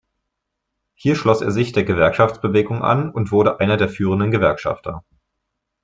[0.95, 5.03] Hier schloss er sich der Gewerkschaftsbewegung an und wurde einer der führenden Gewerkschafter.